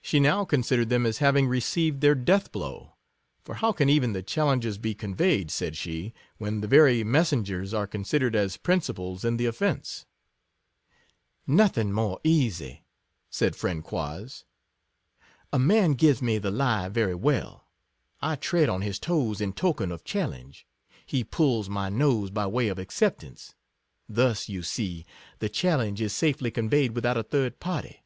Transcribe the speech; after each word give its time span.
She 0.00 0.18
now 0.18 0.46
consi 0.46 0.78
dered 0.80 0.88
them 0.88 1.04
as 1.04 1.18
having 1.18 1.46
received 1.46 2.00
their 2.00 2.14
death 2.14 2.52
blow; 2.52 2.94
for 3.44 3.56
how 3.56 3.72
can 3.72 3.90
even 3.90 4.14
the 4.14 4.22
challenges 4.22 4.78
be 4.78 4.94
conveyed, 4.94 5.50
said 5.50 5.76
she, 5.76 6.14
when 6.38 6.62
the 6.62 6.66
very 6.66 7.04
messen 7.04 7.42
gers 7.44 7.74
are 7.74 7.86
considered 7.86 8.34
as 8.34 8.56
principals 8.56 9.26
in 9.26 9.36
the 9.36 9.44
of 9.44 9.58
Nothiug 11.46 11.90
more 11.90 12.18
easy, 12.24 12.86
said 13.28 13.54
friend 13.54 13.84
Quoz;— 13.84 14.46
a 15.52 15.58
man 15.58 15.92
gives 15.92 16.22
me 16.22 16.38
the 16.38 16.50
lie— 16.50 16.88
very 16.88 17.14
well; 17.14 17.66
I 18.22 18.36
tread 18.36 18.70
on 18.70 18.80
his 18.80 18.98
toes 18.98 19.42
in 19.42 19.52
token 19.52 19.92
of 19.92 20.02
challenge;— 20.02 20.66
he 21.04 21.24
pulls 21.24 21.68
my 21.68 21.90
nose 21.90 22.30
by 22.30 22.46
way 22.46 22.68
of 22.68 22.78
acceptance; 22.78 23.54
thus, 24.08 24.48
you 24.48 24.62
see, 24.62 25.04
the 25.40 25.50
challenge 25.50 26.00
is 26.00 26.14
safely 26.14 26.50
conveyed 26.50 26.92
without 26.92 27.18
a 27.18 27.22
third 27.22 27.60
party. 27.60 28.02